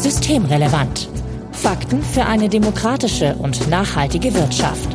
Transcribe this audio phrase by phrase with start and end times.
[0.00, 1.10] Systemrelevant.
[1.52, 4.88] Fakten für eine demokratische und nachhaltige Wirtschaft.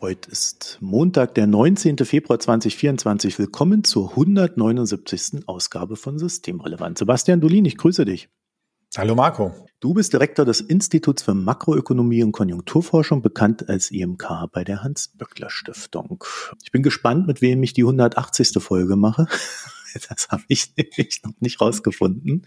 [0.00, 1.96] Heute ist Montag, der 19.
[1.98, 3.40] Februar 2024.
[3.40, 5.48] Willkommen zur 179.
[5.48, 6.96] Ausgabe von Systemrelevant.
[6.96, 8.28] Sebastian Dolin, ich grüße dich.
[8.96, 9.52] Hallo Marco.
[9.82, 16.22] Du bist Direktor des Instituts für Makroökonomie und Konjunkturforschung, bekannt als IMK bei der Hans-Böckler-Stiftung.
[16.62, 18.62] Ich bin gespannt, mit wem ich die 180.
[18.62, 19.26] Folge mache.
[20.08, 22.46] Das habe ich nämlich noch nicht rausgefunden.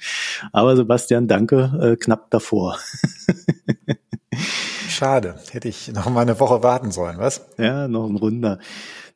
[0.51, 2.79] Aber Sebastian, danke, äh, knapp davor.
[4.89, 7.45] Schade, hätte ich noch mal eine Woche warten sollen, was?
[7.59, 8.57] Ja, noch ein Runder.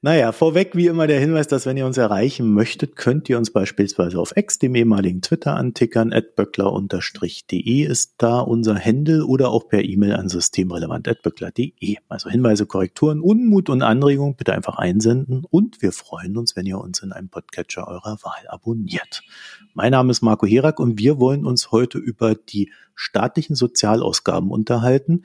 [0.01, 3.51] Naja, vorweg wie immer der Hinweis, dass wenn ihr uns erreichen möchtet, könnt ihr uns
[3.51, 6.13] beispielsweise auf X, dem ehemaligen Twitter, antickern.
[6.37, 11.97] böckler-de ist da unser Händel oder auch per E-Mail an systemrelevant.böckler.de.
[12.07, 16.79] Also Hinweise, Korrekturen, Unmut und Anregungen bitte einfach einsenden und wir freuen uns, wenn ihr
[16.79, 19.23] uns in einem Podcatcher eurer Wahl abonniert.
[19.73, 25.23] Mein Name ist Marco Herak und wir wollen uns heute über die staatlichen Sozialausgaben unterhalten.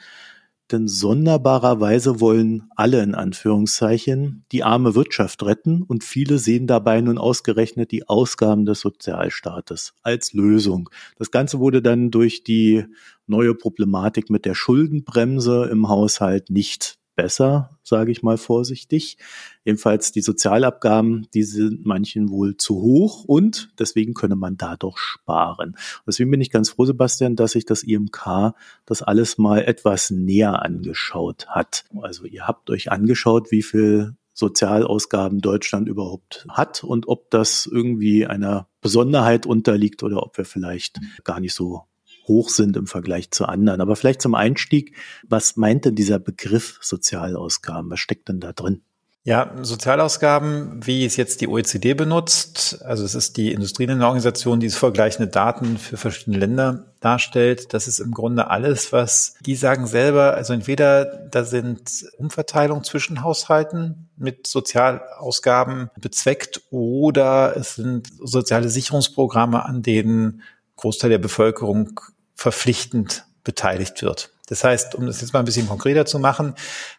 [0.72, 7.18] Denn sonderbarerweise wollen alle in Anführungszeichen die arme Wirtschaft retten und viele sehen dabei nun
[7.18, 10.88] ausgerechnet die Ausgaben des Sozialstaates als Lösung.
[11.18, 12.86] Das Ganze wurde dann durch die
[13.26, 19.18] neue Problematik mit der Schuldenbremse im Haushalt nicht besser, sage ich mal vorsichtig.
[19.64, 24.98] Jedenfalls die Sozialabgaben, die sind manchen wohl zu hoch und deswegen könne man da doch
[24.98, 25.76] sparen.
[26.06, 28.54] Deswegen bin ich ganz froh, Sebastian, dass sich das IMK
[28.86, 31.84] das alles mal etwas näher angeschaut hat.
[32.00, 38.26] Also ihr habt euch angeschaut, wie viel Sozialausgaben Deutschland überhaupt hat und ob das irgendwie
[38.26, 41.84] einer Besonderheit unterliegt oder ob wir vielleicht gar nicht so
[42.26, 43.80] hoch sind im Vergleich zu anderen.
[43.80, 44.96] Aber vielleicht zum Einstieg,
[45.28, 47.90] was meint denn dieser Begriff Sozialausgaben?
[47.90, 48.82] Was steckt denn da drin?
[49.26, 55.30] Ja, Sozialausgaben, wie es jetzt die OECD benutzt, also es ist die Industrieländerorganisation, die vergleichende
[55.30, 57.72] Daten für verschiedene Länder darstellt.
[57.72, 63.22] Das ist im Grunde alles, was die sagen selber, also entweder da sind Umverteilungen zwischen
[63.22, 70.42] Haushalten mit Sozialausgaben bezweckt oder es sind soziale Sicherungsprogramme, an denen
[70.76, 71.98] Großteil der Bevölkerung
[72.34, 74.30] verpflichtend beteiligt wird.
[74.48, 76.54] Das heißt, um das jetzt mal ein bisschen konkreter zu machen,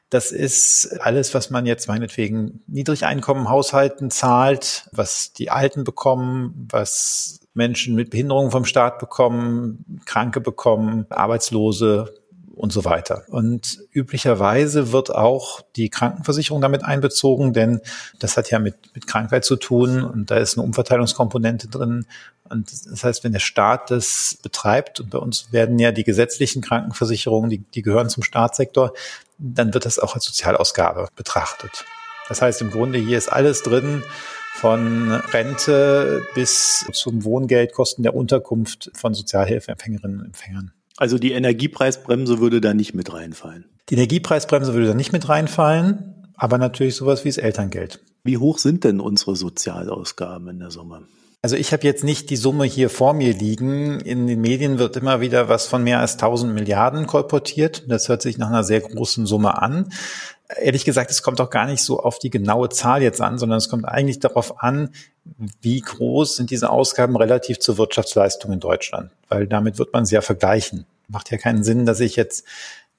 [0.09, 7.95] das ist alles, was man jetzt meinetwegen Niedrigeinkommenhaushalten zahlt, was die Alten bekommen, was Menschen
[7.95, 12.13] mit Behinderungen vom Staat bekommen, Kranke bekommen, Arbeitslose,
[12.55, 13.23] und so weiter.
[13.27, 17.81] Und üblicherweise wird auch die Krankenversicherung damit einbezogen, denn
[18.19, 22.05] das hat ja mit, mit Krankheit zu tun und da ist eine Umverteilungskomponente drin.
[22.47, 26.61] Und das heißt, wenn der Staat das betreibt, und bei uns werden ja die gesetzlichen
[26.61, 28.93] Krankenversicherungen, die, die gehören zum Staatssektor,
[29.37, 31.85] dann wird das auch als Sozialausgabe betrachtet.
[32.29, 34.03] Das heißt, im Grunde hier ist alles drin,
[34.55, 40.71] von Rente bis zum Wohngeld, Kosten der Unterkunft von Sozialhilfeempfängerinnen und Empfängern.
[40.97, 43.65] Also die Energiepreisbremse würde da nicht mit reinfallen.
[43.89, 47.99] Die Energiepreisbremse würde da nicht mit reinfallen, aber natürlich sowas wie das Elterngeld.
[48.23, 51.03] Wie hoch sind denn unsere Sozialausgaben in der Summe?
[51.41, 53.99] Also ich habe jetzt nicht die Summe hier vor mir liegen.
[53.99, 57.83] In den Medien wird immer wieder was von mehr als 1000 Milliarden kolportiert.
[57.87, 59.91] Das hört sich nach einer sehr großen Summe an.
[60.59, 63.59] Ehrlich gesagt, es kommt auch gar nicht so auf die genaue Zahl jetzt an, sondern
[63.59, 64.89] es kommt eigentlich darauf an,
[65.61, 69.11] wie groß sind diese Ausgaben relativ zur Wirtschaftsleistung in Deutschland?
[69.27, 70.85] Weil damit wird man sehr vergleichen.
[71.07, 72.45] Macht ja keinen Sinn, dass ich jetzt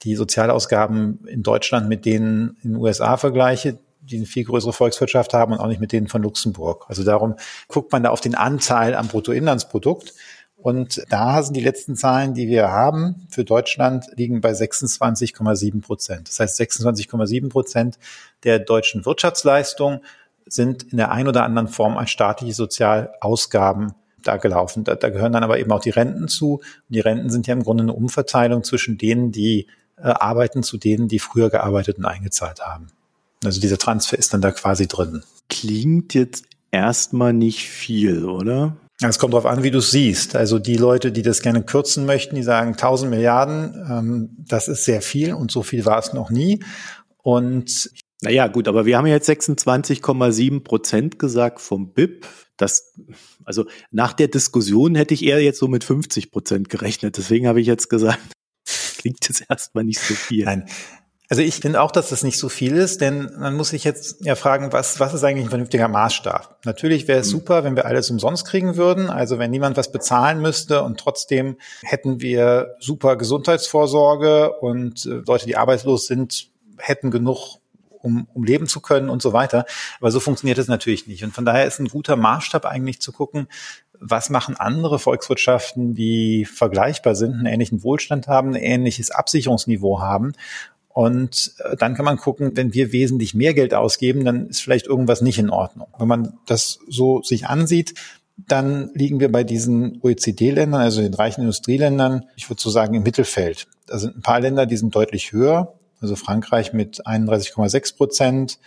[0.03, 5.33] die Sozialausgaben in Deutschland mit denen in den USA vergleiche, die eine viel größere Volkswirtschaft
[5.33, 6.85] haben und auch nicht mit denen von Luxemburg.
[6.87, 7.35] Also darum
[7.67, 10.13] guckt man da auf den Anteil am Bruttoinlandsprodukt.
[10.55, 16.29] Und da sind die letzten Zahlen, die wir haben für Deutschland, liegen bei 26,7 Prozent.
[16.29, 17.99] Das heißt, 26,7 Prozent
[18.43, 20.01] der deutschen Wirtschaftsleistung
[20.49, 23.93] sind in der einen oder anderen Form als staatliche Sozialausgaben
[24.23, 24.83] da gelaufen.
[24.83, 26.55] Da, da gehören dann aber eben auch die Renten zu.
[26.55, 30.77] Und die Renten sind ja im Grunde eine Umverteilung zwischen denen, die äh, arbeiten, zu
[30.77, 32.87] denen, die früher gearbeitet und eingezahlt haben.
[33.43, 35.23] Also dieser Transfer ist dann da quasi drin.
[35.49, 38.77] Klingt jetzt erstmal nicht viel, oder?
[38.99, 40.35] Es kommt darauf an, wie du es siehst.
[40.35, 44.85] Also die Leute, die das gerne kürzen möchten, die sagen 1000 Milliarden, ähm, das ist
[44.85, 46.63] sehr viel und so viel war es noch nie.
[47.21, 47.91] Und
[48.21, 52.25] naja, gut, aber wir haben jetzt 26,7 Prozent gesagt vom BIP.
[52.57, 52.95] Das,
[53.45, 57.17] also nach der Diskussion hätte ich eher jetzt so mit 50 Prozent gerechnet.
[57.17, 58.19] Deswegen habe ich jetzt gesagt,
[58.97, 60.45] klingt jetzt erstmal nicht so viel.
[60.45, 60.67] Nein.
[61.29, 64.25] Also ich finde auch, dass das nicht so viel ist, denn man muss sich jetzt
[64.25, 66.59] ja fragen, was, was ist eigentlich ein vernünftiger Maßstab?
[66.63, 67.31] Natürlich wäre es mhm.
[67.31, 71.57] super, wenn wir alles umsonst kriegen würden, also wenn niemand was bezahlen müsste und trotzdem
[71.83, 76.47] hätten wir super Gesundheitsvorsorge und äh, Leute, die arbeitslos sind,
[76.77, 77.57] hätten genug
[78.07, 79.65] um, um leben zu können und so weiter.
[79.99, 81.23] Aber so funktioniert es natürlich nicht.
[81.23, 83.47] Und von daher ist ein guter Maßstab eigentlich zu gucken,
[83.99, 90.33] was machen andere Volkswirtschaften, die vergleichbar sind, einen ähnlichen Wohlstand haben, ein ähnliches Absicherungsniveau haben.
[90.89, 94.87] Und äh, dann kann man gucken, wenn wir wesentlich mehr Geld ausgeben, dann ist vielleicht
[94.87, 95.87] irgendwas nicht in Ordnung.
[95.99, 97.93] Wenn man das so sich ansieht,
[98.37, 103.03] dann liegen wir bei diesen OECD-Ländern, also den reichen Industrieländern, ich würde so sagen im
[103.03, 103.67] Mittelfeld.
[103.87, 108.59] Da sind ein paar Länder, die sind deutlich höher, also Frankreich mit 31,6 Prozent,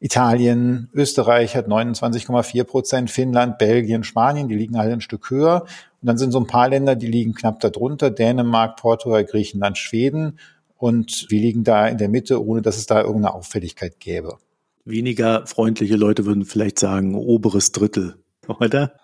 [0.00, 5.62] Italien, Österreich hat 29,4 Prozent, Finnland, Belgien, Spanien, die liegen alle ein Stück höher.
[5.62, 10.38] Und dann sind so ein paar Länder, die liegen knapp darunter, Dänemark, Portugal, Griechenland, Schweden.
[10.76, 14.36] Und wir liegen da in der Mitte, ohne dass es da irgendeine Auffälligkeit gäbe.
[14.84, 18.16] Weniger freundliche Leute würden vielleicht sagen, oberes Drittel,
[18.48, 18.94] oder?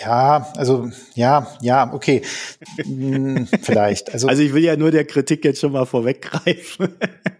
[0.00, 2.22] Ja, also ja, ja, okay,
[2.76, 4.12] hm, vielleicht.
[4.12, 6.88] Also, also ich will ja nur der Kritik jetzt schon mal vorweggreifen.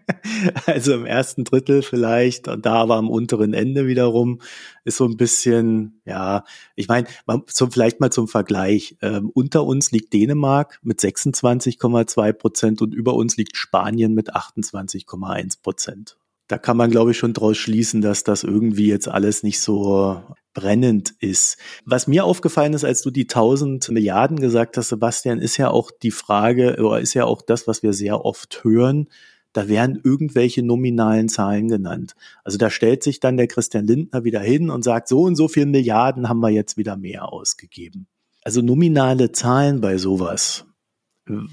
[0.65, 4.41] also im ersten Drittel vielleicht und da aber am unteren Ende wiederum
[4.85, 6.43] ist so ein bisschen, ja,
[6.75, 7.07] ich meine,
[7.47, 8.97] zum, vielleicht mal zum Vergleich.
[9.01, 15.61] Ähm, unter uns liegt Dänemark mit 26,2 Prozent und über uns liegt Spanien mit 28,1
[15.61, 19.59] Prozent da kann man, glaube ich, schon draus schließen, dass das irgendwie jetzt alles nicht
[19.59, 20.21] so
[20.53, 21.57] brennend ist.
[21.85, 25.91] Was mir aufgefallen ist, als du die 1000 Milliarden gesagt hast, Sebastian, ist ja auch
[25.91, 29.07] die Frage, oder ist ja auch das, was wir sehr oft hören,
[29.53, 32.15] da werden irgendwelche nominalen Zahlen genannt.
[32.43, 35.47] Also da stellt sich dann der Christian Lindner wieder hin und sagt, so und so
[35.47, 38.07] viele Milliarden haben wir jetzt wieder mehr ausgegeben.
[38.43, 40.65] Also nominale Zahlen bei sowas,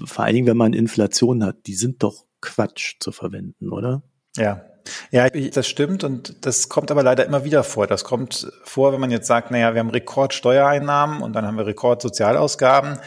[0.03, 4.01] vor allen Dingen, wenn man Inflation hat, die sind doch Quatsch zu verwenden, oder?
[4.35, 4.65] Ja,
[5.11, 7.87] ja, das stimmt und das kommt aber leider immer wieder vor.
[7.87, 11.65] Das kommt vor, wenn man jetzt sagt, naja, wir haben Rekordsteuereinnahmen und dann haben wir
[11.65, 12.99] Rekordsozialausgaben.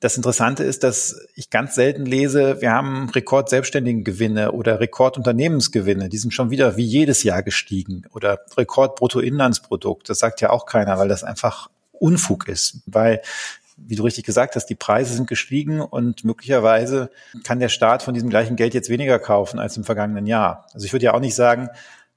[0.00, 6.08] Das Interessante ist, dass ich ganz selten lese, wir haben Rekordselbstständigengewinne oder Rekordunternehmensgewinne.
[6.08, 10.08] Die sind schon wieder wie jedes Jahr gestiegen oder Rekordbruttoinlandsprodukt.
[10.08, 13.22] Das sagt ja auch keiner, weil das einfach Unfug ist, weil
[13.86, 17.10] wie du richtig gesagt hast, die Preise sind gestiegen und möglicherweise
[17.44, 20.66] kann der Staat von diesem gleichen Geld jetzt weniger kaufen als im vergangenen Jahr.
[20.72, 21.68] Also ich würde ja auch nicht sagen,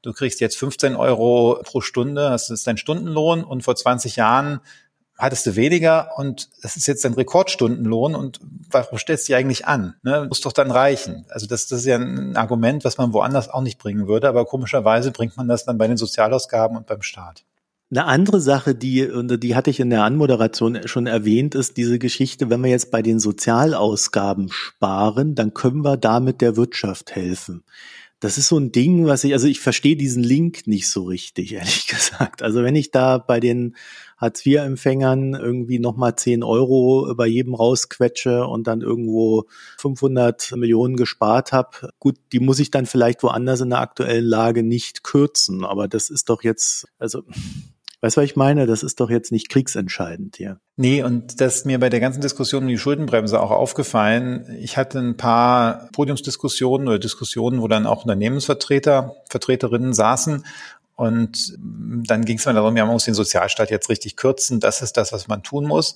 [0.01, 4.61] du kriegst jetzt 15 Euro pro Stunde, das ist dein Stundenlohn und vor 20 Jahren
[5.17, 8.39] hattest du weniger und das ist jetzt dein Rekordstundenlohn und
[8.69, 9.95] warum stellst du dich eigentlich an?
[10.03, 10.25] Ne?
[10.27, 11.25] Muss doch dann reichen.
[11.29, 14.45] Also das, das ist ja ein Argument, was man woanders auch nicht bringen würde, aber
[14.45, 17.45] komischerweise bringt man das dann bei den Sozialausgaben und beim Staat.
[17.95, 19.09] Eine andere Sache, die,
[19.39, 23.01] die hatte ich in der Anmoderation schon erwähnt, ist diese Geschichte, wenn wir jetzt bei
[23.01, 27.63] den Sozialausgaben sparen, dann können wir damit der Wirtschaft helfen.
[28.19, 31.53] Das ist so ein Ding, was ich, also ich verstehe diesen Link nicht so richtig,
[31.53, 32.43] ehrlich gesagt.
[32.43, 33.77] Also wenn ich da bei den
[34.17, 39.45] Hartz-IV-Empfängern irgendwie nochmal 10 Euro bei jedem rausquetsche und dann irgendwo
[39.77, 44.63] 500 Millionen gespart habe, gut, die muss ich dann vielleicht woanders in der aktuellen Lage
[44.63, 45.63] nicht kürzen.
[45.63, 47.23] Aber das ist doch jetzt, also
[48.05, 48.67] Weißt du, was ich meine?
[48.67, 50.59] Das ist doch jetzt nicht kriegsentscheidend hier.
[50.75, 54.45] Nee, und das ist mir bei der ganzen Diskussion um die Schuldenbremse auch aufgefallen.
[54.59, 60.45] Ich hatte ein paar Podiumsdiskussionen oder Diskussionen, wo dann auch Unternehmensvertreter, Vertreterinnen saßen
[60.95, 64.59] und dann ging es mir darum, ja, man muss den Sozialstaat jetzt richtig kürzen.
[64.59, 65.95] Das ist das, was man tun muss.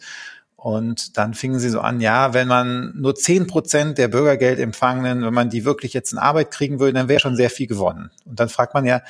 [0.55, 5.33] Und dann fingen sie so an, ja, wenn man nur zehn Prozent der Bürgergeldempfangenen, wenn
[5.33, 8.09] man die wirklich jetzt in Arbeit kriegen würde, dann wäre schon sehr viel gewonnen.
[8.25, 9.01] Und dann fragt man ja,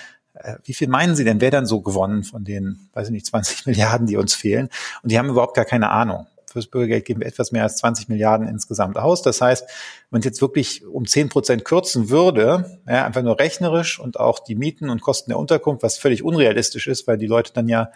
[0.63, 3.65] wie viel meinen Sie denn, wer dann so gewonnen von den, weiß ich nicht, 20
[3.65, 4.69] Milliarden, die uns fehlen?
[5.03, 6.27] Und die haben überhaupt gar keine Ahnung.
[6.51, 9.21] Fürs Bürgergeld geben wir etwas mehr als 20 Milliarden insgesamt aus.
[9.21, 13.99] Das heißt, wenn man jetzt wirklich um 10 Prozent kürzen würde, ja, einfach nur rechnerisch
[13.99, 17.53] und auch die Mieten und Kosten der Unterkunft, was völlig unrealistisch ist, weil die Leute
[17.53, 17.91] dann ja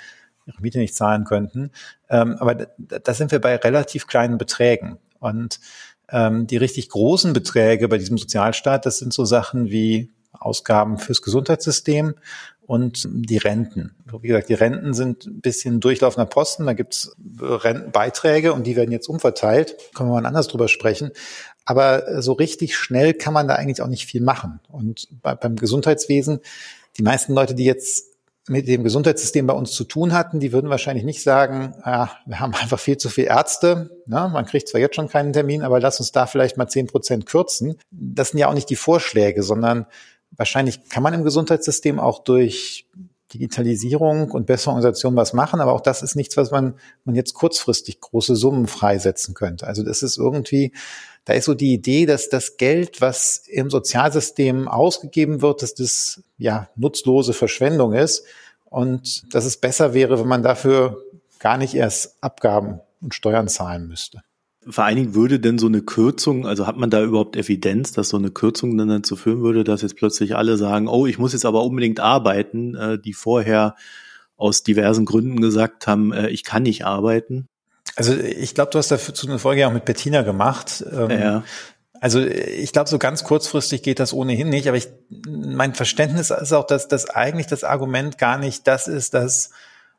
[0.45, 1.71] ihre Miete nicht zahlen könnten.
[2.09, 4.99] Ähm, aber da, da sind wir bei relativ kleinen Beträgen.
[5.19, 5.59] Und
[6.09, 11.21] ähm, die richtig großen Beträge bei diesem Sozialstaat, das sind so Sachen wie Ausgaben fürs
[11.21, 12.15] Gesundheitssystem
[12.65, 13.95] und die Renten.
[14.21, 16.65] Wie gesagt, die Renten sind ein bisschen durchlaufender Posten.
[16.65, 19.75] Da gibt's Rentenbeiträge und die werden jetzt umverteilt.
[19.93, 21.11] Können wir mal anders drüber sprechen.
[21.65, 24.59] Aber so richtig schnell kann man da eigentlich auch nicht viel machen.
[24.69, 26.39] Und bei, beim Gesundheitswesen,
[26.97, 28.13] die meisten Leute, die jetzt
[28.49, 32.41] mit dem Gesundheitssystem bei uns zu tun hatten, die würden wahrscheinlich nicht sagen, ja, wir
[32.41, 34.01] haben einfach viel zu viele Ärzte.
[34.05, 34.29] Ne?
[34.33, 37.25] Man kriegt zwar jetzt schon keinen Termin, aber lass uns da vielleicht mal zehn Prozent
[37.25, 37.77] kürzen.
[37.91, 39.85] Das sind ja auch nicht die Vorschläge, sondern
[40.35, 42.87] wahrscheinlich kann man im Gesundheitssystem auch durch
[43.33, 47.33] Digitalisierung und bessere Organisation was machen, aber auch das ist nichts, was man, man jetzt
[47.33, 49.65] kurzfristig große Summen freisetzen könnte.
[49.65, 50.71] Also das ist irgendwie,
[51.25, 56.21] da ist so die Idee, dass das Geld, was im Sozialsystem ausgegeben wird, dass das
[56.37, 58.23] ja nutzlose Verschwendung ist
[58.65, 61.01] und dass es besser wäre, wenn man dafür
[61.39, 64.21] gar nicht erst Abgaben und Steuern zahlen müsste.
[64.69, 68.09] Vor allen Dingen würde denn so eine Kürzung, also hat man da überhaupt Evidenz, dass
[68.09, 71.33] so eine Kürzung dann dazu führen würde, dass jetzt plötzlich alle sagen, oh, ich muss
[71.33, 73.75] jetzt aber unbedingt arbeiten, äh, die vorher
[74.37, 77.47] aus diversen Gründen gesagt haben, äh, ich kann nicht arbeiten?
[77.95, 80.83] Also ich glaube, du hast dazu eine Folge auch mit Bettina gemacht.
[80.91, 81.43] Ähm, ja.
[82.03, 84.89] Also ich glaube, so ganz kurzfristig geht das ohnehin nicht, aber ich,
[85.25, 89.51] mein Verständnis ist auch, dass das eigentlich das Argument gar nicht das ist, dass,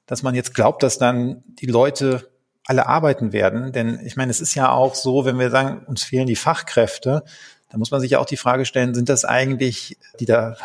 [0.04, 2.28] dass man jetzt glaubt, dass dann die Leute
[2.66, 3.72] alle arbeiten werden.
[3.72, 7.24] Denn ich meine, es ist ja auch so, wenn wir sagen, uns fehlen die Fachkräfte,
[7.70, 10.56] dann muss man sich ja auch die Frage stellen, sind das eigentlich, die da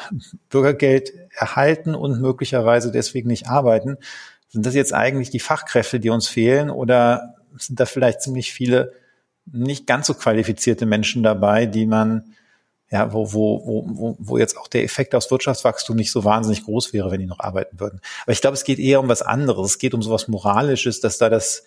[0.50, 3.98] Bürgergeld erhalten und möglicherweise deswegen nicht arbeiten,
[4.48, 8.94] sind das jetzt eigentlich die Fachkräfte, die uns fehlen oder sind da vielleicht ziemlich viele
[9.52, 12.36] nicht ganz so qualifizierte Menschen dabei, die man
[12.92, 16.92] ja, wo, wo, wo, wo jetzt auch der Effekt aus Wirtschaftswachstum nicht so wahnsinnig groß
[16.92, 18.02] wäre, wenn die noch arbeiten würden.
[18.24, 19.72] Aber ich glaube, es geht eher um was anderes.
[19.72, 21.66] Es geht um sowas Moralisches, dass da das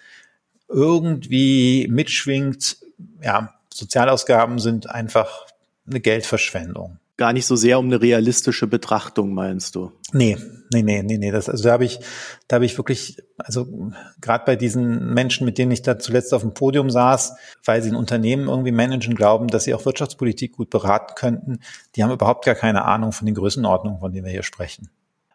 [0.73, 2.79] irgendwie mitschwingt,
[3.23, 5.47] ja, Sozialausgaben sind einfach
[5.87, 6.99] eine Geldverschwendung.
[7.19, 9.93] Gar nicht so sehr um eine realistische Betrachtung, meinst du?
[10.13, 10.39] Nee,
[10.73, 11.31] nee, nee, nee, nee.
[11.31, 12.01] Das, also da habe ich,
[12.49, 16.43] da habe ich wirklich, also gerade bei diesen Menschen, mit denen ich da zuletzt auf
[16.43, 20.71] dem Podium saß, weil sie ein Unternehmen irgendwie managen, glauben, dass sie auch Wirtschaftspolitik gut
[20.71, 21.61] beraten könnten,
[21.95, 24.89] die haben überhaupt gar keine Ahnung von den Größenordnungen, von denen wir hier sprechen.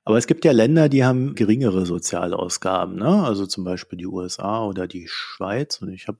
[0.07, 3.23] Aber es gibt ja Länder, die haben geringere Sozialausgaben, ne?
[3.23, 5.81] Also zum Beispiel die USA oder die Schweiz.
[5.81, 6.17] Und ich habe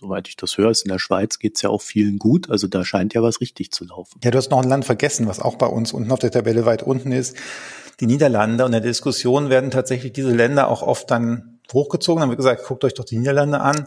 [0.00, 2.50] soweit ich das höre, ist in der Schweiz geht's ja auch vielen gut.
[2.50, 4.20] Also da scheint ja was richtig zu laufen.
[4.22, 6.66] Ja, du hast noch ein Land vergessen, was auch bei uns unten auf der Tabelle
[6.66, 7.36] weit unten ist.
[8.00, 8.64] Die Niederlande.
[8.64, 12.20] Und in der Diskussion werden tatsächlich diese Länder auch oft dann hochgezogen.
[12.20, 13.86] Dann wird gesagt, guckt euch doch die Niederlande an.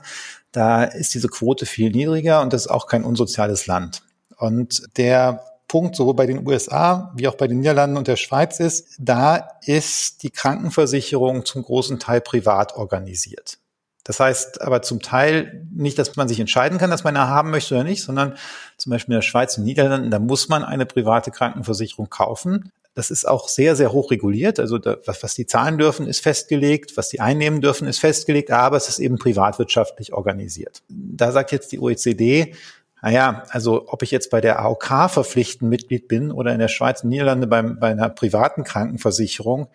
[0.51, 4.03] Da ist diese Quote viel niedriger und das ist auch kein unsoziales Land.
[4.37, 8.59] Und der Punkt sowohl bei den USA wie auch bei den Niederlanden und der Schweiz
[8.59, 13.59] ist, da ist die Krankenversicherung zum großen Teil privat organisiert.
[14.07, 17.51] Das heißt aber zum Teil nicht, dass man sich entscheiden kann, dass man eine haben
[17.51, 18.35] möchte oder nicht, sondern
[18.77, 22.71] zum Beispiel in der Schweiz und Niederlanden, da muss man eine private Krankenversicherung kaufen.
[22.95, 24.59] Das ist auch sehr, sehr hoch reguliert.
[24.59, 28.49] Also da, was, was die zahlen dürfen, ist festgelegt, was die einnehmen dürfen, ist festgelegt,
[28.49, 30.81] aber es ist eben privatwirtschaftlich organisiert.
[30.87, 32.55] Da sagt jetzt die OECD,
[33.01, 37.03] naja, also ob ich jetzt bei der AOK verpflichtend Mitglied bin oder in der Schweiz
[37.03, 39.67] und Niederlande beim, bei einer privaten Krankenversicherung,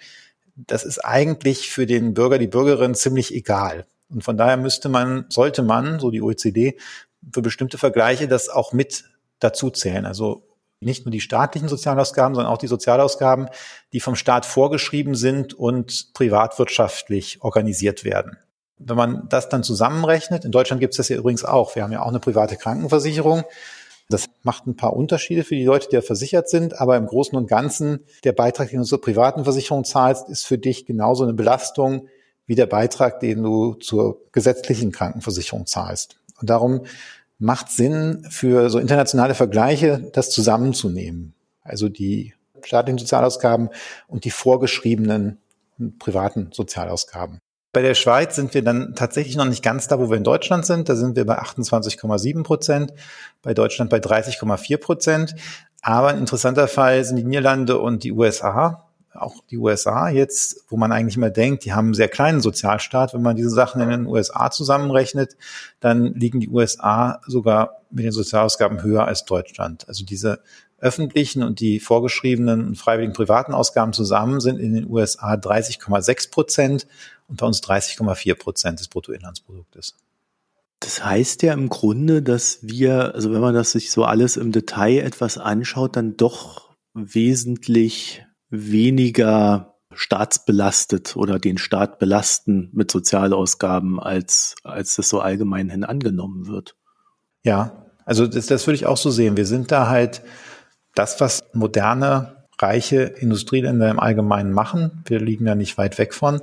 [0.56, 3.86] das ist eigentlich für den Bürger, die Bürgerin ziemlich egal.
[4.10, 6.78] Und von daher müsste man, sollte man, so die OECD,
[7.32, 9.04] für bestimmte Vergleiche das auch mit
[9.38, 10.04] dazu zählen.
[10.04, 10.42] Also
[10.80, 13.48] nicht nur die staatlichen Sozialausgaben, sondern auch die Sozialausgaben,
[13.92, 18.36] die vom Staat vorgeschrieben sind und privatwirtschaftlich organisiert werden.
[18.78, 21.92] Wenn man das dann zusammenrechnet, in Deutschland gibt es das ja übrigens auch, wir haben
[21.92, 23.44] ja auch eine private Krankenversicherung.
[24.08, 27.36] Das macht ein paar Unterschiede für die Leute, die ja versichert sind, aber im Großen
[27.36, 31.34] und Ganzen, der Beitrag, den du zur privaten Versicherung zahlst, ist für dich genauso eine
[31.34, 32.08] Belastung
[32.46, 36.18] wie der Beitrag, den du zur gesetzlichen Krankenversicherung zahlst.
[36.40, 36.82] Und darum
[37.38, 41.34] macht Sinn für so internationale Vergleiche, das zusammenzunehmen.
[41.62, 43.70] Also die staatlichen Sozialausgaben
[44.08, 45.38] und die vorgeschriebenen
[45.98, 47.38] privaten Sozialausgaben.
[47.72, 50.66] Bei der Schweiz sind wir dann tatsächlich noch nicht ganz da, wo wir in Deutschland
[50.66, 50.90] sind.
[50.90, 52.92] Da sind wir bei 28,7 Prozent,
[53.40, 55.34] bei Deutschland bei 30,4 Prozent.
[55.80, 58.88] Aber ein interessanter Fall sind die Niederlande und die USA.
[59.14, 63.14] Auch die USA jetzt, wo man eigentlich immer denkt, die haben einen sehr kleinen Sozialstaat.
[63.14, 65.36] Wenn man diese Sachen in den USA zusammenrechnet,
[65.80, 69.88] dann liegen die USA sogar mit den Sozialausgaben höher als Deutschland.
[69.88, 70.40] Also diese
[70.82, 76.86] öffentlichen und die vorgeschriebenen und freiwilligen privaten Ausgaben zusammen sind in den USA 30,6 Prozent
[77.28, 79.94] und bei uns 30,4 Prozent des Bruttoinlandsproduktes.
[80.80, 84.50] Das heißt ja im Grunde, dass wir, also wenn man das sich so alles im
[84.50, 94.56] Detail etwas anschaut, dann doch wesentlich weniger staatsbelastet oder den Staat belasten mit Sozialausgaben, als,
[94.64, 96.74] als das so allgemein hin angenommen wird.
[97.44, 99.36] Ja, also das, das würde ich auch so sehen.
[99.36, 100.22] Wir sind da halt
[100.94, 105.02] das, was moderne, reiche Industrieländer im Allgemeinen machen.
[105.06, 106.40] Wir liegen da nicht weit weg von.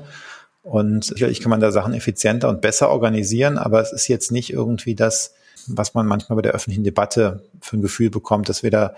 [0.63, 4.51] Und sicherlich kann man da Sachen effizienter und besser organisieren, aber es ist jetzt nicht
[4.51, 5.33] irgendwie das,
[5.67, 8.95] was man manchmal bei der öffentlichen Debatte für ein Gefühl bekommt, dass wir da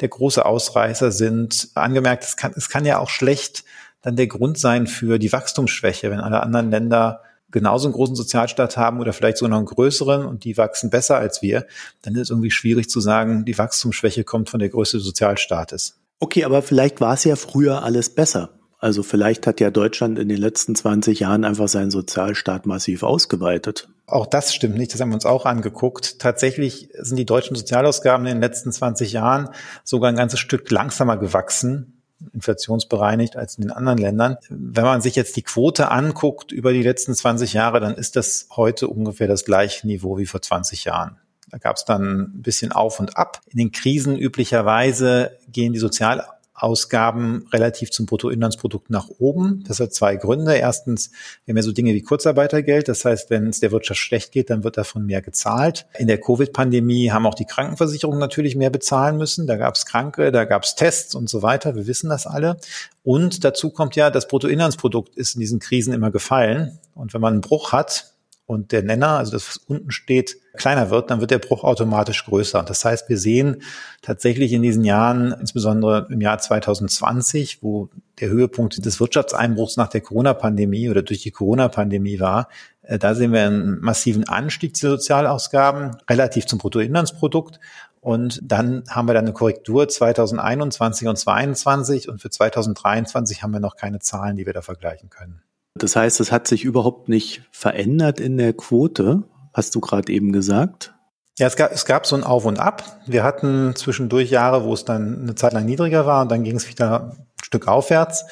[0.00, 1.68] der große Ausreißer sind.
[1.74, 3.64] Angemerkt, es kann, es kann ja auch schlecht
[4.00, 7.20] dann der Grund sein für die Wachstumsschwäche, wenn alle anderen Länder
[7.52, 11.16] genauso einen großen Sozialstaat haben oder vielleicht sogar noch einen größeren und die wachsen besser
[11.16, 11.66] als wir,
[12.02, 15.98] dann ist es irgendwie schwierig zu sagen, die Wachstumsschwäche kommt von der Größe des Sozialstaates.
[16.18, 18.50] Okay, aber vielleicht war es ja früher alles besser.
[18.78, 23.88] Also vielleicht hat ja Deutschland in den letzten 20 Jahren einfach seinen Sozialstaat massiv ausgeweitet.
[24.06, 26.18] Auch das stimmt nicht, das haben wir uns auch angeguckt.
[26.18, 29.50] Tatsächlich sind die deutschen Sozialausgaben in den letzten 20 Jahren
[29.84, 32.01] sogar ein ganzes Stück langsamer gewachsen
[32.32, 34.36] inflationsbereinigt als in den anderen Ländern.
[34.48, 38.48] Wenn man sich jetzt die Quote anguckt über die letzten 20 Jahre, dann ist das
[38.56, 41.18] heute ungefähr das gleiche Niveau wie vor 20 Jahren.
[41.50, 43.40] Da gab es dann ein bisschen auf und ab.
[43.48, 46.24] In den Krisen üblicherweise gehen die Sozial
[46.62, 49.64] Ausgaben relativ zum Bruttoinlandsprodukt nach oben.
[49.66, 50.54] Das hat zwei Gründe.
[50.54, 51.10] Erstens,
[51.44, 52.88] wir haben ja so Dinge wie Kurzarbeitergeld.
[52.88, 55.86] Das heißt, wenn es der Wirtschaft schlecht geht, dann wird davon mehr gezahlt.
[55.98, 59.46] In der Covid-Pandemie haben auch die Krankenversicherungen natürlich mehr bezahlen müssen.
[59.46, 61.74] Da gab es Kranke, da gab es Tests und so weiter.
[61.74, 62.56] Wir wissen das alle.
[63.02, 66.78] Und dazu kommt ja, das Bruttoinlandsprodukt ist in diesen Krisen immer gefallen.
[66.94, 68.11] Und wenn man einen Bruch hat,
[68.46, 72.24] und der Nenner, also das was unten steht, kleiner wird, dann wird der Bruch automatisch
[72.24, 72.62] größer.
[72.62, 73.62] Das heißt, wir sehen
[74.02, 77.88] tatsächlich in diesen Jahren, insbesondere im Jahr 2020, wo
[78.20, 82.48] der Höhepunkt des Wirtschaftseinbruchs nach der Corona-Pandemie oder durch die Corona-Pandemie war,
[82.82, 87.60] äh, da sehen wir einen massiven Anstieg der Sozialausgaben relativ zum Bruttoinlandsprodukt.
[88.00, 93.60] Und dann haben wir dann eine Korrektur 2021 und 2022 und für 2023 haben wir
[93.60, 95.40] noch keine Zahlen, die wir da vergleichen können.
[95.74, 100.32] Das heißt, es hat sich überhaupt nicht verändert in der Quote, hast du gerade eben
[100.32, 100.94] gesagt.
[101.38, 103.00] Ja, es gab, es gab so ein Auf und Ab.
[103.06, 106.56] Wir hatten zwischendurch Jahre, wo es dann eine Zeit lang niedriger war und dann ging
[106.56, 108.26] es wieder ein Stück aufwärts.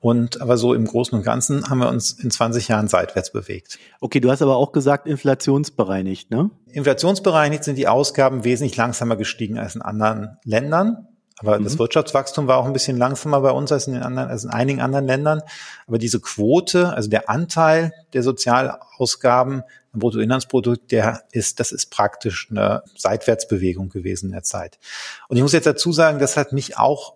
[0.00, 3.78] Und aber so im Großen und Ganzen haben wir uns in 20 Jahren seitwärts bewegt.
[4.00, 6.50] Okay, du hast aber auch gesagt, inflationsbereinigt, ne?
[6.70, 11.08] Inflationsbereinigt sind die Ausgaben wesentlich langsamer gestiegen als in anderen Ländern.
[11.38, 11.64] Aber mhm.
[11.64, 14.50] das Wirtschaftswachstum war auch ein bisschen langsamer bei uns als in den anderen, als in
[14.50, 15.42] einigen anderen Ländern.
[15.86, 22.48] Aber diese Quote, also der Anteil der Sozialausgaben im Bruttoinlandsprodukt, der ist, das ist praktisch
[22.50, 24.78] eine Seitwärtsbewegung gewesen in der Zeit.
[25.28, 27.14] Und ich muss jetzt dazu sagen, das hat mich auch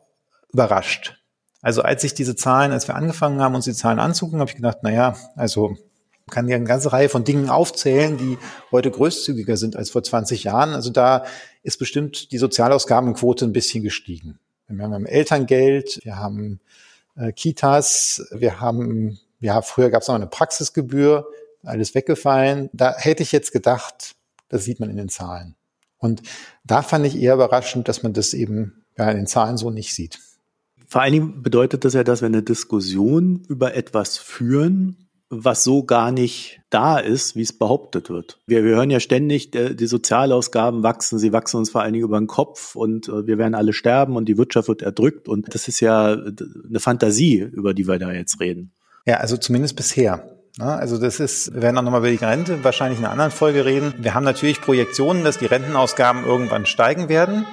[0.52, 1.18] überrascht.
[1.60, 4.56] Also als ich diese Zahlen, als wir angefangen haben, uns die Zahlen anzugucken, habe ich
[4.56, 5.76] gedacht, na ja, also
[6.30, 8.38] kann ja eine ganze Reihe von Dingen aufzählen, die
[8.70, 10.74] heute größzügiger sind als vor 20 Jahren.
[10.74, 11.24] Also da
[11.62, 14.38] ist bestimmt die Sozialausgabenquote ein bisschen gestiegen.
[14.68, 16.60] Wir haben Elterngeld, wir haben
[17.16, 21.26] äh, Kitas, wir haben, ja, früher gab es noch eine Praxisgebühr,
[21.62, 22.70] alles weggefallen.
[22.72, 24.14] Da hätte ich jetzt gedacht,
[24.48, 25.54] das sieht man in den Zahlen.
[25.98, 26.22] Und
[26.64, 29.94] da fand ich eher überraschend, dass man das eben ja, in den Zahlen so nicht
[29.94, 30.18] sieht.
[30.86, 35.82] Vor allen Dingen bedeutet das ja, dass wir eine Diskussion über etwas führen, was so
[35.82, 38.38] gar nicht da ist, wie es behauptet wird.
[38.46, 42.04] Wir, wir hören ja ständig, äh, die Sozialausgaben wachsen, sie wachsen uns vor allen Dingen
[42.04, 45.54] über den Kopf und äh, wir werden alle sterben und die Wirtschaft wird erdrückt und
[45.54, 48.72] das ist ja eine Fantasie, über die wir da jetzt reden.
[49.06, 50.28] Ja, also zumindest bisher.
[50.58, 53.64] Also das ist, wir werden auch nochmal über die Rente wahrscheinlich in einer anderen Folge
[53.64, 53.94] reden.
[53.98, 57.46] Wir haben natürlich Projektionen, dass die Rentenausgaben irgendwann steigen werden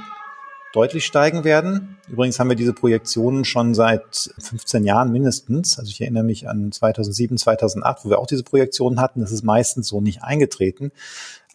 [0.73, 1.97] deutlich steigen werden.
[2.08, 5.79] Übrigens haben wir diese Projektionen schon seit 15 Jahren mindestens.
[5.79, 9.21] Also ich erinnere mich an 2007, 2008, wo wir auch diese Projektionen hatten.
[9.21, 10.91] Das ist meistens so nicht eingetreten.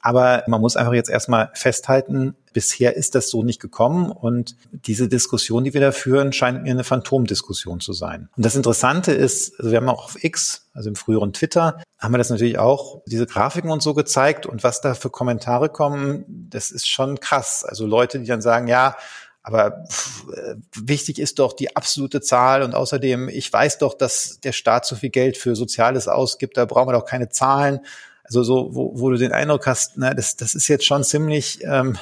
[0.06, 5.08] Aber man muss einfach jetzt erstmal festhalten, bisher ist das so nicht gekommen und diese
[5.08, 8.28] Diskussion, die wir da führen, scheint mir eine Phantomdiskussion zu sein.
[8.36, 12.12] Und das Interessante ist, also wir haben auch auf X, also im früheren Twitter, haben
[12.12, 16.26] wir das natürlich auch, diese Grafiken und so gezeigt und was da für Kommentare kommen,
[16.50, 17.64] das ist schon krass.
[17.64, 18.96] Also Leute, die dann sagen, ja,
[19.42, 24.38] aber pff, äh, wichtig ist doch die absolute Zahl und außerdem, ich weiß doch, dass
[24.44, 27.80] der Staat so viel Geld für Soziales ausgibt, da brauchen wir doch keine Zahlen.
[28.24, 31.60] Also so, wo, wo du den Eindruck hast, na, das, das ist jetzt schon ziemlich
[31.62, 31.96] ähm,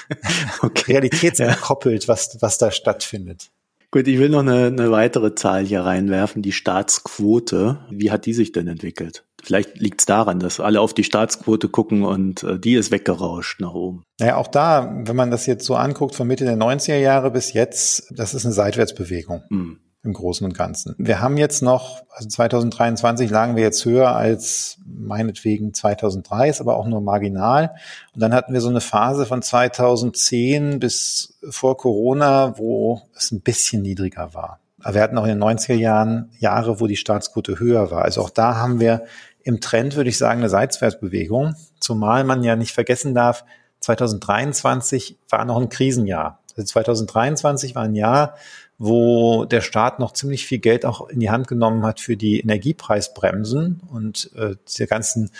[0.62, 0.92] okay.
[0.92, 2.08] realitätsgekoppelt, ja.
[2.08, 3.50] was, was da stattfindet.
[3.90, 7.78] Gut, ich will noch eine, eine weitere Zahl hier reinwerfen, die Staatsquote.
[7.90, 9.24] Wie hat die sich denn entwickelt?
[9.42, 13.60] Vielleicht liegt es daran, dass alle auf die Staatsquote gucken und äh, die ist weggerauscht
[13.60, 14.02] nach oben.
[14.18, 17.52] Naja, auch da, wenn man das jetzt so anguckt, von Mitte der 90er Jahre bis
[17.52, 19.42] jetzt, das ist eine Seitwärtsbewegung.
[19.50, 20.94] Mhm im Großen und Ganzen.
[20.98, 26.76] Wir haben jetzt noch, also 2023 lagen wir jetzt höher als meinetwegen 2003, ist aber
[26.76, 27.74] auch nur marginal.
[28.14, 33.40] Und dann hatten wir so eine Phase von 2010 bis vor Corona, wo es ein
[33.40, 34.60] bisschen niedriger war.
[34.82, 38.02] Aber wir hatten auch in den 90er Jahren Jahre, wo die Staatsquote höher war.
[38.02, 39.04] Also auch da haben wir
[39.42, 41.54] im Trend, würde ich sagen, eine Seitwärtsbewegung.
[41.80, 43.44] Zumal man ja nicht vergessen darf,
[43.80, 46.40] 2023 war noch ein Krisenjahr.
[46.56, 48.34] Also 2023 war ein Jahr,
[48.78, 52.40] wo der Staat noch ziemlich viel Geld auch in die Hand genommen hat für die
[52.40, 55.30] Energiepreisbremsen und äh, diese ganzen,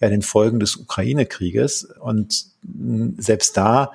[0.00, 1.84] ja, den Folgen des Ukraine-Krieges.
[2.00, 2.46] Und
[3.16, 3.92] selbst da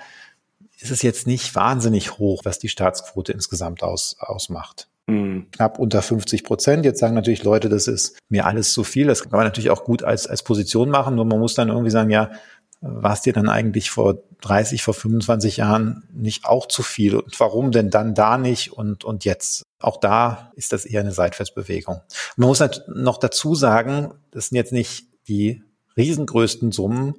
[0.80, 4.88] ist es jetzt nicht wahnsinnig hoch, was die Staatsquote insgesamt aus, ausmacht.
[5.08, 5.48] Mhm.
[5.52, 6.86] Knapp unter 50 Prozent.
[6.86, 9.08] Jetzt sagen natürlich Leute, das ist mir alles zu viel.
[9.08, 11.16] Das kann man natürlich auch gut als, als Position machen.
[11.16, 12.32] Nur man muss dann irgendwie sagen, ja,
[12.82, 17.16] war dir dann eigentlich vor 30, vor 25 Jahren nicht auch zu viel?
[17.16, 19.64] Und warum denn dann da nicht und, und jetzt?
[19.80, 22.02] Auch da ist das eher eine Seitwärtsbewegung.
[22.38, 25.64] Man muss halt noch dazu sagen, das sind jetzt nicht die
[25.98, 27.16] riesengrößten Summen,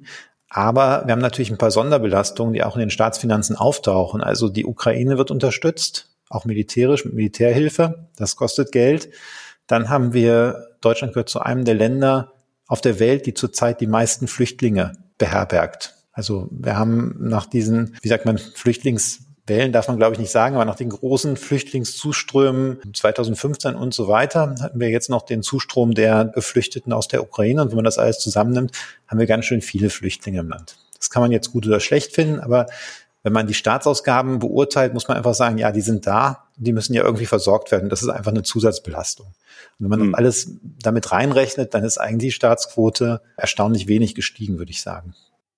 [0.49, 4.21] aber wir haben natürlich ein paar Sonderbelastungen, die auch in den Staatsfinanzen auftauchen.
[4.21, 8.07] Also die Ukraine wird unterstützt auch militärisch mit Militärhilfe.
[8.15, 9.09] Das kostet Geld.
[9.67, 12.33] Dann haben wir, Deutschland gehört zu einem der Länder
[12.67, 15.93] auf der Welt, die zurzeit die meisten Flüchtlinge beherbergt.
[16.11, 20.55] Also wir haben nach diesen, wie sagt man, Flüchtlingswellen darf man glaube ich nicht sagen,
[20.55, 25.93] aber nach den großen Flüchtlingszuströmen 2015 und so weiter hatten wir jetzt noch den Zustrom
[25.93, 27.61] der Geflüchteten aus der Ukraine.
[27.61, 28.71] Und wenn man das alles zusammennimmt,
[29.07, 30.77] haben wir ganz schön viele Flüchtlinge im Land.
[30.97, 32.65] Das kann man jetzt gut oder schlecht finden, aber
[33.23, 36.93] wenn man die Staatsausgaben beurteilt, muss man einfach sagen, ja, die sind da, die müssen
[36.93, 37.89] ja irgendwie versorgt werden.
[37.89, 39.27] Das ist einfach eine Zusatzbelastung.
[39.27, 39.35] Und
[39.79, 40.15] wenn man mhm.
[40.15, 45.13] alles damit reinrechnet, dann ist eigentlich die Staatsquote erstaunlich wenig gestiegen, würde ich sagen.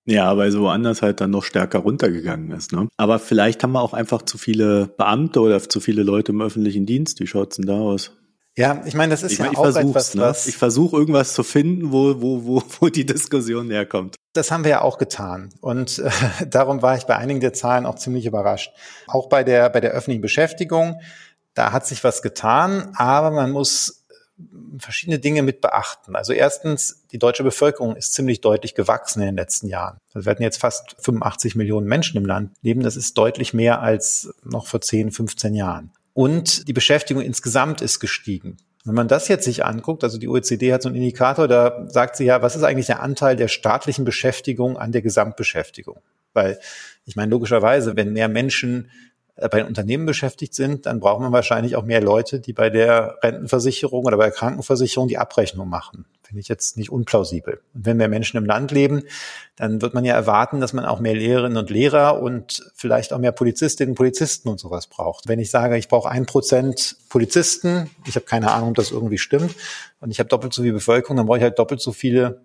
[0.06, 2.72] Ja, weil so woanders halt dann noch stärker runtergegangen ist.
[2.72, 2.88] Ne?
[2.98, 6.84] Aber vielleicht haben wir auch einfach zu viele Beamte oder zu viele Leute im öffentlichen
[6.84, 7.20] Dienst.
[7.20, 8.12] Wie schaut's denn da aus?
[8.56, 10.22] Ja, ich meine, das ist ich ja mein, auch etwas, ne?
[10.22, 14.16] was ich versuche irgendwas zu finden, wo, wo, wo, wo die Diskussion herkommt.
[14.32, 16.10] Das haben wir ja auch getan und äh,
[16.46, 18.72] darum war ich bei einigen der Zahlen auch ziemlich überrascht.
[19.08, 21.00] Auch bei der bei der öffentlichen Beschäftigung,
[21.54, 24.04] da hat sich was getan, aber man muss
[24.78, 26.16] verschiedene Dinge mit beachten.
[26.16, 29.98] Also erstens, die deutsche Bevölkerung ist ziemlich deutlich gewachsen in den letzten Jahren.
[30.12, 32.82] Also wir hatten jetzt fast 85 Millionen Menschen im Land leben.
[32.82, 35.92] Das ist deutlich mehr als noch vor 10, 15 Jahren.
[36.14, 38.56] Und die Beschäftigung insgesamt ist gestiegen.
[38.84, 42.16] Wenn man das jetzt sich anguckt, also die OECD hat so einen Indikator, da sagt
[42.16, 45.98] sie ja, was ist eigentlich der Anteil der staatlichen Beschäftigung an der Gesamtbeschäftigung?
[46.34, 46.58] Weil
[47.04, 48.90] ich meine, logischerweise, wenn mehr Menschen
[49.36, 53.18] bei den Unternehmen beschäftigt sind, dann braucht man wahrscheinlich auch mehr Leute, die bei der
[53.20, 56.04] Rentenversicherung oder bei der Krankenversicherung die Abrechnung machen.
[56.22, 57.60] Finde ich jetzt nicht unplausibel.
[57.74, 59.02] Und wenn mehr Menschen im Land leben,
[59.56, 63.18] dann wird man ja erwarten, dass man auch mehr Lehrerinnen und Lehrer und vielleicht auch
[63.18, 65.26] mehr Polizistinnen und Polizisten und sowas braucht.
[65.26, 69.18] Wenn ich sage, ich brauche ein Prozent Polizisten, ich habe keine Ahnung, ob das irgendwie
[69.18, 69.54] stimmt,
[70.00, 72.42] und ich habe doppelt so viel Bevölkerung, dann brauche ich halt doppelt so viele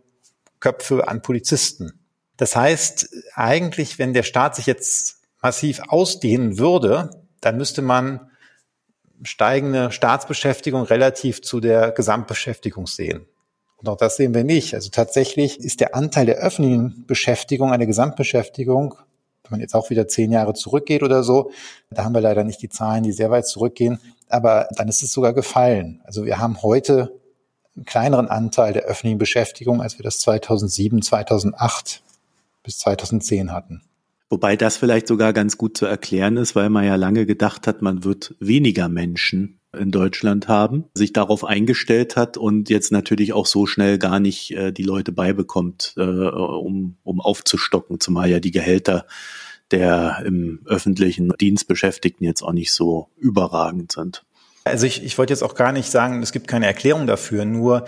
[0.59, 1.99] Köpfe an Polizisten.
[2.37, 7.09] Das heißt, eigentlich, wenn der Staat sich jetzt massiv ausdehnen würde,
[7.41, 8.29] dann müsste man
[9.23, 13.25] steigende Staatsbeschäftigung relativ zu der Gesamtbeschäftigung sehen.
[13.77, 14.73] Und auch das sehen wir nicht.
[14.73, 18.95] Also tatsächlich ist der Anteil der öffentlichen Beschäftigung an der Gesamtbeschäftigung,
[19.43, 21.51] wenn man jetzt auch wieder zehn Jahre zurückgeht oder so,
[21.89, 25.11] da haben wir leider nicht die Zahlen, die sehr weit zurückgehen, aber dann ist es
[25.11, 26.01] sogar gefallen.
[26.03, 27.13] Also wir haben heute
[27.75, 32.03] einen kleineren Anteil der öffentlichen Beschäftigung, als wir das 2007, 2008
[32.63, 33.81] bis 2010 hatten.
[34.29, 37.81] Wobei das vielleicht sogar ganz gut zu erklären ist, weil man ja lange gedacht hat,
[37.81, 43.45] man wird weniger Menschen in Deutschland haben, sich darauf eingestellt hat und jetzt natürlich auch
[43.45, 48.51] so schnell gar nicht äh, die Leute beibekommt, äh, um, um aufzustocken, zumal ja die
[48.51, 49.05] Gehälter
[49.71, 54.23] der im öffentlichen Dienst Beschäftigten jetzt auch nicht so überragend sind.
[54.65, 57.85] Also ich, ich wollte jetzt auch gar nicht sagen, es gibt keine Erklärung dafür, nur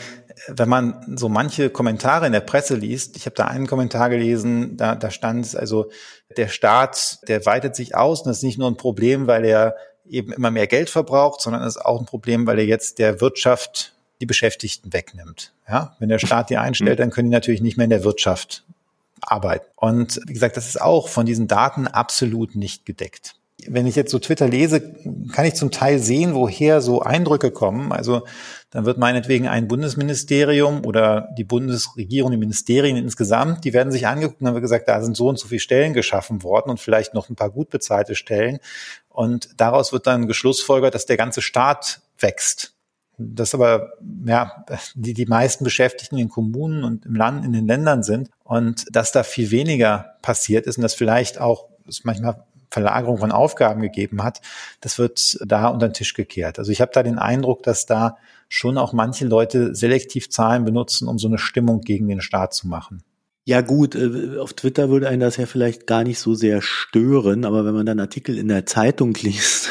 [0.47, 4.77] wenn man so manche Kommentare in der Presse liest, ich habe da einen Kommentar gelesen,
[4.77, 5.89] da, da stand also,
[6.37, 9.75] der Staat, der weitet sich aus und das ist nicht nur ein Problem, weil er
[10.09, 13.21] eben immer mehr Geld verbraucht, sondern es ist auch ein Problem, weil er jetzt der
[13.21, 15.53] Wirtschaft die Beschäftigten wegnimmt.
[15.67, 17.03] Ja, wenn der Staat die einstellt, mhm.
[17.03, 18.63] dann können die natürlich nicht mehr in der Wirtschaft
[19.21, 19.65] arbeiten.
[19.75, 23.35] Und wie gesagt, das ist auch von diesen Daten absolut nicht gedeckt
[23.67, 24.81] wenn ich jetzt so Twitter lese,
[25.31, 27.91] kann ich zum Teil sehen, woher so Eindrücke kommen.
[27.91, 28.23] Also
[28.71, 34.39] dann wird meinetwegen ein Bundesministerium oder die Bundesregierung, die Ministerien insgesamt, die werden sich angeguckt
[34.39, 37.13] und dann wird gesagt, da sind so und so viele Stellen geschaffen worden und vielleicht
[37.13, 38.59] noch ein paar gut bezahlte Stellen.
[39.09, 42.73] Und daraus wird dann geschlussfolgert, dass der ganze Staat wächst.
[43.17, 43.91] Das aber,
[44.25, 48.29] ja, die, die meisten Beschäftigten in den Kommunen und im Land, in den Ländern sind
[48.45, 53.31] und dass da viel weniger passiert ist und dass vielleicht auch, ist manchmal Verlagerung von
[53.31, 54.41] Aufgaben gegeben hat,
[54.79, 56.57] das wird da unter den Tisch gekehrt.
[56.57, 61.07] Also ich habe da den Eindruck, dass da schon auch manche Leute selektiv Zahlen benutzen,
[61.07, 63.03] um so eine Stimmung gegen den Staat zu machen.
[63.43, 67.43] Ja gut, äh, auf Twitter würde einen das ja vielleicht gar nicht so sehr stören,
[67.43, 69.69] aber wenn man dann Artikel in der Zeitung liest,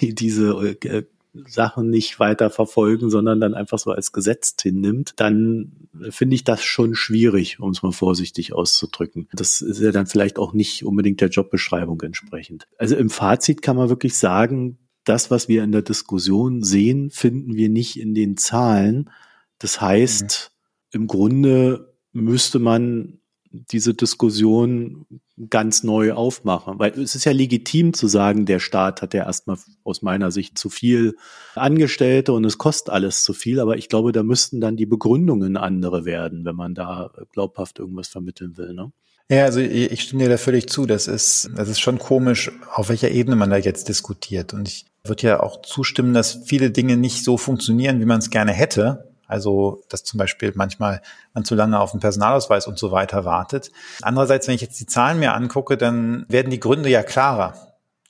[0.00, 0.50] die diese
[0.84, 1.04] äh,
[1.46, 6.64] Sachen nicht weiter verfolgen, sondern dann einfach so als Gesetz hinnimmt, dann finde ich das
[6.64, 9.28] schon schwierig, um es mal vorsichtig auszudrücken.
[9.32, 12.66] Das ist ja dann vielleicht auch nicht unbedingt der Jobbeschreibung entsprechend.
[12.78, 17.54] Also im Fazit kann man wirklich sagen, das, was wir in der Diskussion sehen, finden
[17.54, 19.10] wir nicht in den Zahlen.
[19.58, 20.52] Das heißt,
[20.92, 21.00] mhm.
[21.00, 23.19] im Grunde müsste man
[23.50, 25.06] diese Diskussion
[25.48, 26.78] ganz neu aufmachen.
[26.78, 30.58] Weil es ist ja legitim zu sagen, der Staat hat ja erstmal aus meiner Sicht
[30.58, 31.16] zu viel
[31.54, 33.60] Angestellte und es kostet alles zu viel.
[33.60, 38.08] Aber ich glaube, da müssten dann die Begründungen andere werden, wenn man da glaubhaft irgendwas
[38.08, 38.74] vermitteln will.
[38.74, 38.92] Ne?
[39.30, 40.86] Ja, also ich stimme dir da völlig zu.
[40.86, 44.52] Das ist, das ist schon komisch, auf welcher Ebene man da jetzt diskutiert.
[44.54, 48.30] Und ich würde ja auch zustimmen, dass viele Dinge nicht so funktionieren, wie man es
[48.30, 49.09] gerne hätte.
[49.30, 51.02] Also, dass zum Beispiel manchmal
[51.34, 53.70] man zu lange auf den Personalausweis und so weiter wartet.
[54.02, 57.54] Andererseits, wenn ich jetzt die Zahlen mir angucke, dann werden die Gründe ja klarer.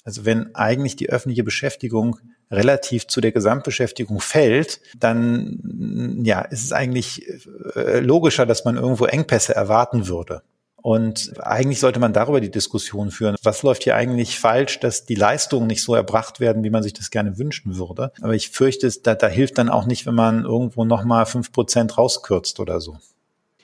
[0.05, 2.19] Also wenn eigentlich die öffentliche Beschäftigung
[2.51, 7.29] relativ zu der Gesamtbeschäftigung fällt, dann ja, ist es eigentlich
[7.77, 10.43] äh, logischer, dass man irgendwo Engpässe erwarten würde.
[10.83, 13.37] Und eigentlich sollte man darüber die Diskussion führen.
[13.43, 16.95] Was läuft hier eigentlich falsch, dass die Leistungen nicht so erbracht werden, wie man sich
[16.95, 18.13] das gerne wünschen würde?
[18.23, 21.99] Aber ich fürchte, da, da hilft dann auch nicht, wenn man irgendwo nochmal fünf Prozent
[21.99, 22.97] rauskürzt oder so.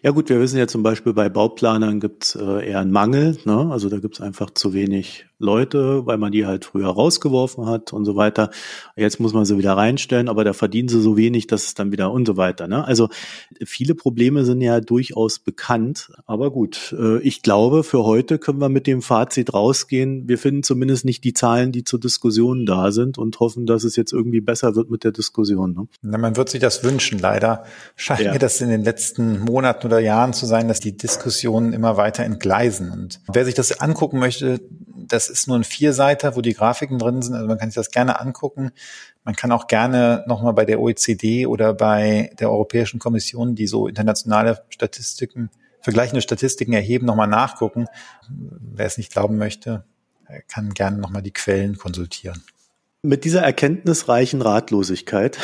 [0.02, 3.38] Ja gut, wir wissen ja zum Beispiel bei Bauplanern gibt es äh, eher einen Mangel.
[3.44, 3.68] Ne?
[3.70, 7.92] Also da gibt es einfach zu wenig Leute, weil man die halt früher rausgeworfen hat
[7.92, 8.50] und so weiter.
[8.96, 11.92] Jetzt muss man sie wieder reinstellen, aber da verdienen sie so wenig, dass es dann
[11.92, 12.68] wieder und so weiter.
[12.68, 12.84] Ne?
[12.84, 13.08] Also
[13.64, 16.10] viele Probleme sind ja durchaus bekannt.
[16.24, 20.26] Aber gut, äh, ich glaube, für heute können wir mit dem Fazit rausgehen.
[20.26, 23.96] Wir finden zumindest nicht die Zahlen, die zur Diskussion da sind und hoffen, dass es
[23.96, 25.74] jetzt irgendwie besser wird mit der Diskussion.
[25.74, 25.86] Ne?
[26.00, 27.18] Na, man wird sich das wünschen.
[27.18, 28.32] Leider scheint ja.
[28.32, 32.24] mir das in den letzten Monaten oder Jahren zu sein, dass die Diskussionen immer weiter
[32.24, 32.90] entgleisen.
[32.90, 34.60] Und wer sich das angucken möchte,
[34.96, 37.34] das ist nur ein Vierseiter, wo die Grafiken drin sind.
[37.34, 38.72] Also man kann sich das gerne angucken.
[39.24, 43.88] Man kann auch gerne nochmal bei der OECD oder bei der Europäischen Kommission, die so
[43.88, 47.86] internationale Statistiken, vergleichende Statistiken erheben, nochmal nachgucken.
[48.28, 49.84] Wer es nicht glauben möchte,
[50.48, 52.42] kann gerne nochmal die Quellen konsultieren.
[53.02, 55.38] Mit dieser erkenntnisreichen Ratlosigkeit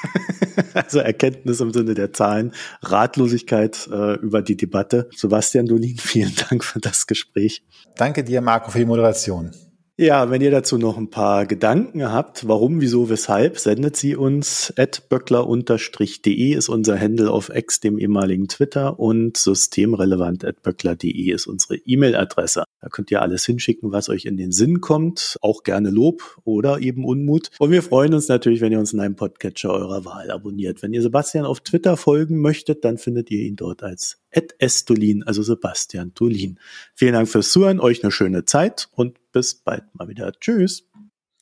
[0.86, 5.08] also Erkenntnis im Sinne der Zahlen, Ratlosigkeit äh, über die Debatte.
[5.14, 7.62] Sebastian Dolin, vielen Dank für das Gespräch.
[7.96, 9.52] Danke dir, Marco, für die Moderation.
[9.98, 14.72] Ja, wenn ihr dazu noch ein paar Gedanken habt, warum, wieso, weshalb, sendet sie uns.
[15.10, 22.64] böckler-de ist unser Handle auf X, dem ehemaligen Twitter, und systemrelevant.böckler.de ist unsere E-Mail-Adresse.
[22.82, 26.80] Da könnt ihr alles hinschicken, was euch in den Sinn kommt, auch gerne Lob oder
[26.80, 27.50] eben Unmut.
[27.60, 30.82] Und wir freuen uns natürlich, wenn ihr uns in einem Podcatcher eurer Wahl abonniert.
[30.82, 34.20] Wenn ihr Sebastian auf Twitter folgen möchtet, dann findet ihr ihn dort als
[34.58, 36.58] Estolin, also Sebastian Dolin.
[36.92, 40.32] Vielen Dank fürs Zuhören, euch eine schöne Zeit und bis bald mal wieder.
[40.32, 40.88] Tschüss.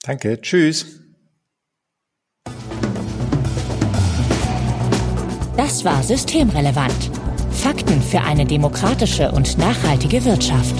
[0.03, 1.01] Danke, tschüss.
[5.57, 7.11] Das war Systemrelevant.
[7.51, 10.75] Fakten für eine demokratische und nachhaltige Wirtschaft.